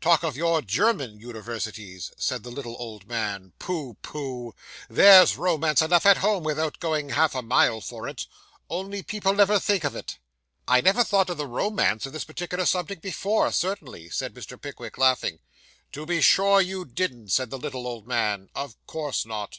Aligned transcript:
'Talk 0.00 0.22
of 0.22 0.36
your 0.36 0.62
German 0.62 1.18
universities,' 1.18 2.12
said 2.16 2.44
the 2.44 2.52
little 2.52 2.76
old 2.78 3.08
man. 3.08 3.52
'Pooh, 3.58 3.94
pooh! 4.00 4.54
there's 4.88 5.36
romance 5.36 5.82
enough 5.82 6.06
at 6.06 6.18
home 6.18 6.44
without 6.44 6.78
going 6.78 7.08
half 7.08 7.34
a 7.34 7.42
mile 7.42 7.80
for 7.80 8.06
it; 8.06 8.28
only 8.70 9.02
people 9.02 9.34
never 9.34 9.58
think 9.58 9.82
of 9.82 9.96
it.' 9.96 10.18
'I 10.68 10.82
never 10.82 11.02
thought 11.02 11.30
of 11.30 11.36
the 11.36 11.48
romance 11.48 12.06
of 12.06 12.12
this 12.12 12.22
particular 12.24 12.64
subject 12.64 13.02
before, 13.02 13.50
certainly,' 13.50 14.08
said 14.08 14.34
Mr. 14.34 14.56
Pickwick, 14.56 14.98
laughing. 14.98 15.40
'To 15.90 16.06
be 16.06 16.20
sure 16.20 16.60
you 16.60 16.84
didn't,' 16.84 17.32
said 17.32 17.50
the 17.50 17.58
little 17.58 17.84
old 17.84 18.06
man; 18.06 18.50
'of 18.54 18.76
course 18.86 19.26
not. 19.26 19.58